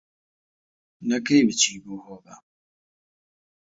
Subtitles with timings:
[1.09, 2.35] نەکەی بچی بۆ هۆبە